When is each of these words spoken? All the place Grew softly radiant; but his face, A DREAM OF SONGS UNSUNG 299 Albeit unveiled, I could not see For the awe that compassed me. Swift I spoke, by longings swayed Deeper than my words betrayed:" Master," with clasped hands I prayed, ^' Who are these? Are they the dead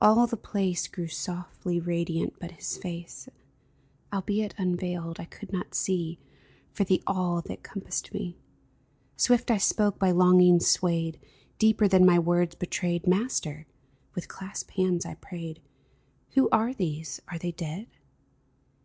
All 0.00 0.28
the 0.28 0.36
place 0.36 0.86
Grew 0.86 1.08
softly 1.08 1.80
radiant; 1.80 2.34
but 2.38 2.52
his 2.52 2.76
face, 2.78 3.26
A 4.12 4.20
DREAM 4.22 4.44
OF 4.46 4.54
SONGS 4.54 4.54
UNSUNG 4.60 4.78
299 4.78 4.92
Albeit 4.92 4.94
unveiled, 4.94 5.18
I 5.18 5.24
could 5.24 5.52
not 5.52 5.74
see 5.74 6.18
For 6.70 6.84
the 6.84 7.02
awe 7.08 7.40
that 7.40 7.64
compassed 7.64 8.14
me. 8.14 8.36
Swift 9.16 9.50
I 9.50 9.56
spoke, 9.56 9.98
by 9.98 10.12
longings 10.12 10.68
swayed 10.68 11.18
Deeper 11.58 11.88
than 11.88 12.06
my 12.06 12.20
words 12.20 12.54
betrayed:" 12.54 13.06
Master," 13.08 13.66
with 14.14 14.28
clasped 14.28 14.70
hands 14.74 15.04
I 15.04 15.14
prayed, 15.16 15.60
^' 16.30 16.34
Who 16.34 16.48
are 16.50 16.72
these? 16.72 17.20
Are 17.26 17.36
they 17.36 17.50
the 17.50 17.56
dead 17.64 17.86